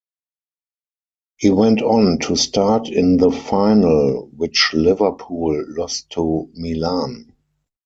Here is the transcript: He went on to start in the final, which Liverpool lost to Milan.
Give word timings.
He 1.37 1.51
went 1.51 1.83
on 1.83 2.17
to 2.21 2.35
start 2.35 2.89
in 2.89 3.17
the 3.17 3.29
final, 3.29 4.31
which 4.35 4.71
Liverpool 4.73 5.63
lost 5.77 6.09
to 6.13 6.49
Milan. 6.55 7.33